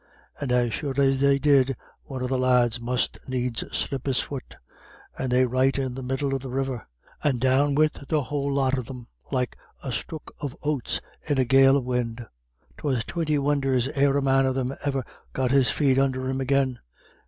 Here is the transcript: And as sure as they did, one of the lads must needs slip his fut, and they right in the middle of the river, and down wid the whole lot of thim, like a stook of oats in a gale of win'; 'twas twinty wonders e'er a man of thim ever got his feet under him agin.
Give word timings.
And 0.39 0.51
as 0.51 0.73
sure 0.73 0.99
as 0.99 1.19
they 1.19 1.37
did, 1.37 1.77
one 2.05 2.23
of 2.23 2.29
the 2.29 2.37
lads 2.39 2.79
must 2.81 3.19
needs 3.27 3.63
slip 3.71 4.07
his 4.07 4.19
fut, 4.19 4.55
and 5.15 5.31
they 5.31 5.45
right 5.45 5.77
in 5.77 5.93
the 5.93 6.01
middle 6.01 6.33
of 6.33 6.41
the 6.41 6.49
river, 6.49 6.87
and 7.23 7.39
down 7.39 7.75
wid 7.75 7.91
the 8.07 8.23
whole 8.23 8.51
lot 8.51 8.79
of 8.79 8.87
thim, 8.87 9.05
like 9.29 9.55
a 9.83 9.91
stook 9.91 10.35
of 10.39 10.57
oats 10.63 11.01
in 11.29 11.37
a 11.37 11.45
gale 11.45 11.77
of 11.77 11.85
win'; 11.85 12.25
'twas 12.77 13.03
twinty 13.03 13.37
wonders 13.37 13.89
e'er 13.95 14.17
a 14.17 14.23
man 14.23 14.47
of 14.47 14.55
thim 14.55 14.73
ever 14.83 15.05
got 15.33 15.51
his 15.51 15.69
feet 15.69 15.99
under 15.99 16.27
him 16.27 16.41
agin. 16.41 16.79